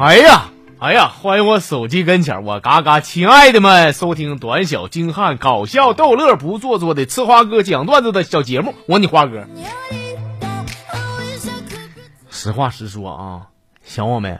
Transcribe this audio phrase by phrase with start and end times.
[0.00, 9.46] 哎呀，哎呀，欢迎我手机跟前，我嘎嘎亲爱的们，收听短小精悍、搞笑逗乐、不做作的吃花哥讲段子的小节目，我你花哥。
[12.30, 13.48] 实话实说啊，
[13.84, 14.38] 想我没？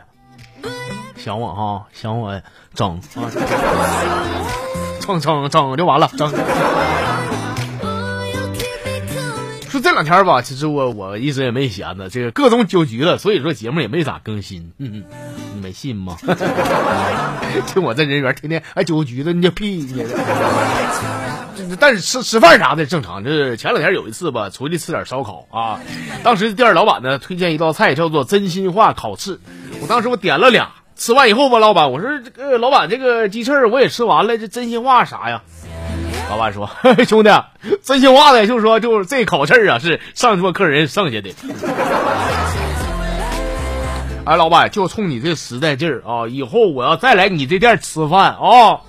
[1.15, 1.85] 想我哈？
[1.93, 2.41] 想我
[2.73, 3.29] 整啊？
[4.99, 6.27] 整整整就完了，整。
[9.69, 14.73] 说这两天吧，其实我我一直也没闲着，这个各种酒局了，所以说节目也没咋更新。
[14.79, 15.05] 嗯，
[15.50, 16.17] 你没信吗？
[17.73, 20.05] 就我这人缘，天天哎酒局子，你这屁你。
[21.79, 23.23] 但是吃吃饭啥的正常。
[23.23, 25.79] 这前两天有一次吧，出去吃点烧烤啊，
[26.23, 29.39] 当时店老板呢推荐一道菜叫做真心话烤翅，
[29.81, 35.43] 我当时我点了俩，吃完以后吧，老板我说这个老板这个鸡翅我也吃完了，这真心话啥呀？
[36.29, 36.69] 老板说
[37.05, 37.29] ：“兄弟，
[37.83, 41.33] 真心话的，就是说，就是这烤翅啊，是上桌客人剩下的。
[44.23, 48.81] 哎，老板，就冲你这实在劲儿啊，以后我要再来你这店吃饭啊，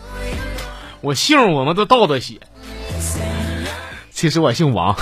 [1.00, 2.39] 我姓我们都倒着写。
[4.11, 4.94] 其实我姓王。”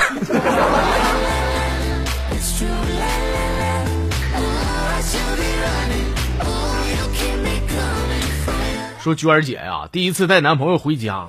[9.10, 11.26] 说娟儿姐呀，第一次带男朋友回家，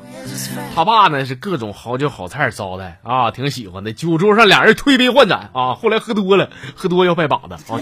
[0.75, 3.91] 他爸呢是各种好酒好菜招待啊，挺喜欢的。
[3.91, 7.81] 酒桌上俩人推杯换盏啊，后来喝多了，喝多要拜把子啊。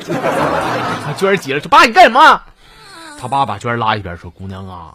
[1.17, 2.42] 娟儿姐，说爸你干什么？
[3.20, 4.94] 他爸把娟儿拉一边说：“姑娘啊，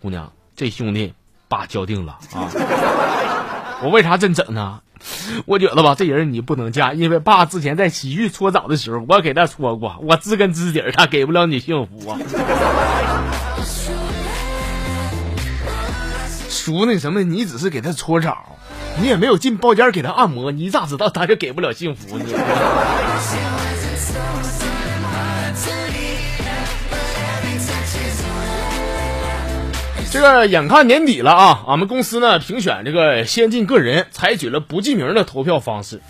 [0.00, 1.12] 姑娘，这兄弟
[1.46, 2.48] 爸交定了啊。
[3.84, 4.80] 我为啥这么整呢？
[5.44, 12.18] 我觉得吧，这人你不能嫁，因为爸之前在洗浴搓澡的时候，我给他搓过，我知根知底，他给不了你幸福啊。”
[16.58, 18.58] 叔，那什么，你只是给他搓澡，
[19.00, 22.24] 你也没有进包间给他按摩，你咋知道他就给不了幸福呢？
[30.10, 36.00] 这个眼看年底了啊，俺们公司呢评选这个先进个人，采取了不记名的投票方式，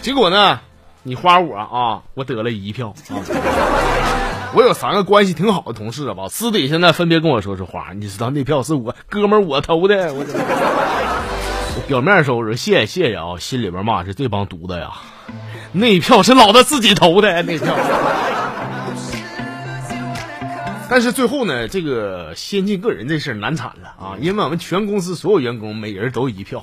[0.00, 0.60] 结果呢，
[1.02, 3.20] 你花我啊，我得了一票啊。
[4.54, 10.24] 我有三个关系挺好的同事吧，私底下呢分别跟我说说话，你知道那票是我哥们儿我投的，我
[11.88, 14.90] 表面说我说谢谢谢谢啊，心里边骂是这帮犊子呀，
[15.72, 17.74] 那票是老子自己投的那票。
[20.90, 26.62] 但是最后呢，这个先进个人这事难产了啊，因为我们全公司所有员工每人都一票。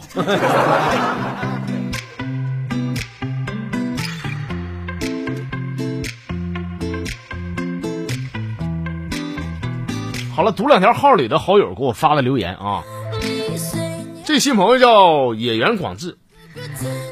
[10.49, 12.83] 了，读两条号里的好友给我发的留言啊。
[14.25, 16.17] 这新朋友叫野原广志，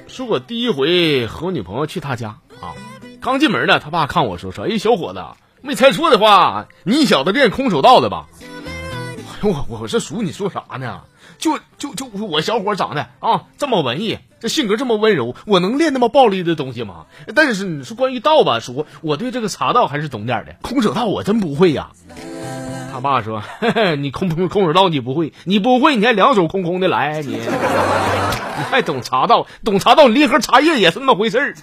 [0.08, 2.74] 说我第一回和我女朋友去他家啊，
[3.22, 5.24] 刚进门呢，他爸看我说说，哎，小伙子，
[5.62, 8.28] 没猜错的话，你小子练空手道的吧？
[9.42, 11.02] 哎呦我我这叔，你说啥呢？
[11.38, 17.06] 就就就我小伙长得啊这么文艺，这性格这么温柔，我能练那么暴力的东西吗？
[17.36, 21.92] 但是你说关于道吧，叔，我对这个茶道还是懂点的，空手道我真不会呀。
[22.98, 23.44] 他爸说
[24.00, 29.46] ：“你空空空手道你不会，你不会，你还两手空空的来，你 你还懂茶道？
[29.64, 31.54] 懂茶道，你一盒茶叶也是那么回事儿。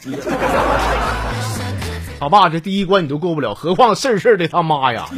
[2.21, 5.09] 他爸这第一关你都过不了，何况事事的他妈呀！”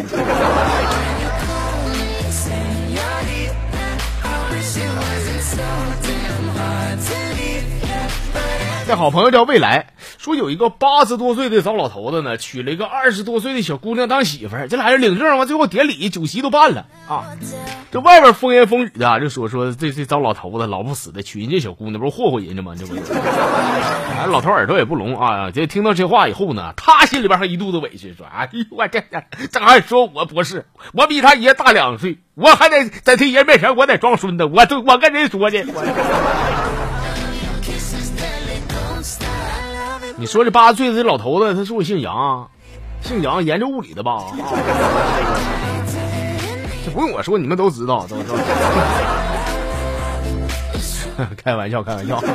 [8.87, 9.89] 这好朋友叫未来，
[10.27, 14.67] 说有一个八十多岁的糟老头子呢，娶了一个二十多岁的小姑娘当媳妇儿。
[14.67, 17.27] 这俩人领证完，最后典礼酒席都办了啊。
[17.93, 22.75] 这外边风言风语的就说说这这糟老头子老不死的娶人家小姑娘，不是霍霍人家吗？
[22.77, 22.97] 这不，
[24.19, 25.53] 哎，老头耳朵也不聋啊。
[25.53, 29.05] 这听到这话以后呢，他心里边还一肚子委屈，说：“哎呦我这
[29.53, 35.65] 这还说我不是，我比他爷大两岁，我还得在他爷面前我得装孙子，我都我跟人说的。”
[40.19, 42.49] 你说这八岁的老头子，他是不是姓杨？
[43.03, 44.25] 姓杨，研究物理的吧？
[46.85, 48.35] 这不用我说，你们都知道，都知道。
[51.37, 52.19] 开玩笑，开玩笑。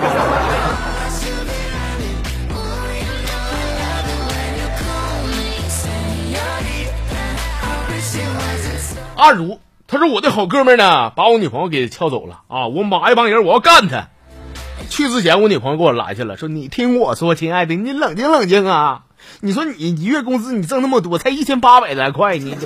[9.16, 12.68] 阿如，他说我的好哥们呢，把我女朋友给撬走了啊！
[12.68, 14.07] 我马一帮人，我要干他。
[14.92, 19.04] 去之前，我女朋友给我拦下了，说：“你听我说，亲爱的，你冷静冷静啊！
[19.40, 22.58] 你说你一月工资你挣那么多，才一千八百来块，你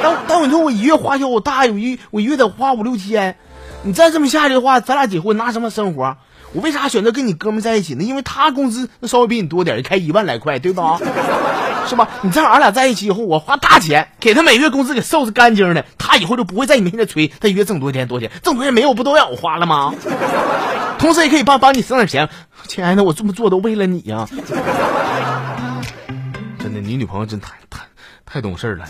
[0.00, 3.36] 但但你说我一月花销我大，我一我一月得花五六千，
[3.82, 6.16] 你再这么下去的话，咱俩结婚拿什么生活？
[6.52, 8.04] 我为啥选择跟你哥们在一起呢？
[8.04, 11.00] 因为他工资那稍微比你多点，开一万来块，对吧？
[11.88, 12.08] 是吧？
[12.22, 19.94] 你这样俺俩在一起以后，我花大钱给他每月工资给收拾干净的，他以后就不会在你面前吹他一月挣多少钱多少钱，挣多少钱没有不都让我花了吗？
[20.98, 22.28] 同时也可以帮帮你省点钱，
[22.66, 24.28] 亲爱的，我这么做都为了你呀。
[26.58, 27.80] 真的，你女朋友真太太
[28.26, 28.84] 太懂事了。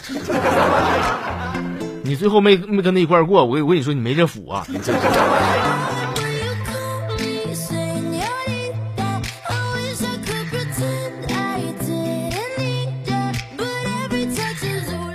[2.03, 4.65] 你最后没没跟她一块过，我我跟你说，你没这福啊！
[4.69, 5.01] 你真是。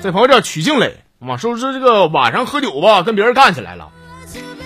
[0.04, 3.90] 这朋友叫曲静磊，嘛说是这个晚上喝酒吧，跟别人干起来了。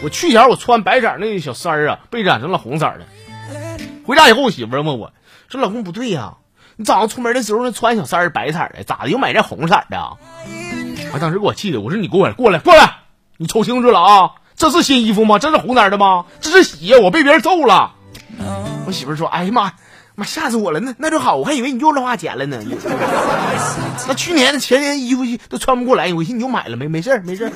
[0.04, 3.02] 我去前我穿白色那小衫儿啊，被染成了红色的。
[4.06, 5.12] 回家以后，我媳妇问我
[5.50, 6.36] 说：“老公不对呀，
[6.76, 10.18] 你早上出门的时候那穿小衫儿白色的，咋的又买件红色的？”
[11.14, 13.00] 我当时给我气的，我说：“你给我过来过来，
[13.38, 15.40] 你瞅清楚了啊，这是新衣服吗？
[15.40, 16.26] 这是红色的吗？
[16.42, 17.94] 这是血，我被别人揍了。”
[18.86, 19.74] 我媳妇说：“哎呀妈！”
[20.20, 20.80] 妈吓死我了！
[20.80, 22.58] 那那就好，我还以为你又乱花钱了呢。
[24.08, 26.88] 那去年的前年衣服都穿不过来，我寻思你又买了没？
[26.88, 27.52] 没事儿，没事儿。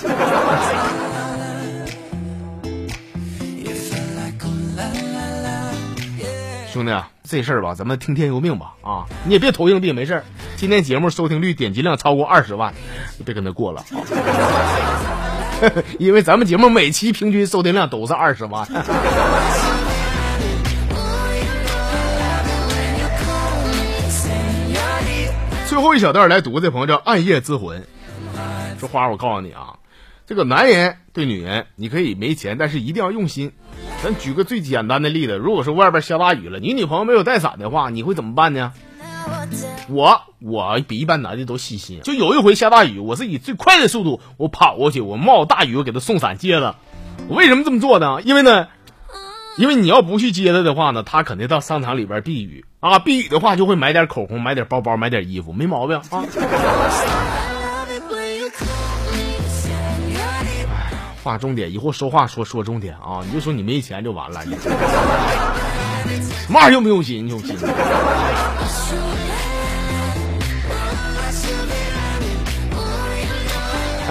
[6.81, 8.73] 兄弟，这事儿吧，咱们听天由命吧。
[8.81, 10.23] 啊，你也别投硬币，没事儿。
[10.55, 12.73] 今天节目收听率、点击量超过二十万，
[13.19, 14.01] 你别跟他过了啊。
[15.99, 18.67] 因为咱们节目每期平均收听量都是二十万。
[25.67, 27.85] 最后一小段来读，这朋友叫暗夜之魂，
[28.79, 29.77] 说花我告诉你啊，
[30.27, 33.51] 这个男人对女人，你可以没钱，但是一定要用心。
[34.03, 38.73] 咱举个最简单的例子，如果说外边下大雨了，你女朋友没有带伞的话，你会怎么办呢？
[39.89, 46.77] 我我比一般男的都细心，就有一回下大雨，我是以最快的速度我跑过去，我冒大雨我给她送伞接了。
[47.27, 48.21] 我为什么这么做呢？
[48.23, 48.67] 因为呢。
[49.57, 56.23] 因为你要不去接他的话呢，他肯定到商场里边避雨啊，避雨的话就会买点口红、买点包包、买点衣服，没毛病啊。
[61.23, 63.21] 划重点，以后说话说说重点啊！
[63.25, 64.55] 你就说你没钱就完了，你
[66.49, 67.55] 骂用不用心，用心。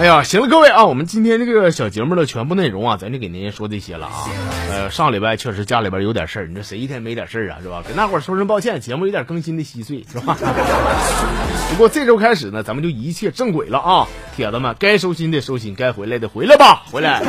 [0.01, 4.25] 哎呀，行了，各位啊，我们今天这个小节目的全部内容啊，咱就给您说这些了啊。
[4.71, 7.83] 呃，上礼拜确实家里边有点事儿，你这谁一天没点事儿啊，是吧？
[7.87, 10.35] 给大伙儿说声抱歉，节目有点更新的稀碎，是吧？
[11.69, 17.21] 不过这周开始呢，咱们就一切正轨了啊，铁子们，该收心的收心，该回来的回来吧，回来。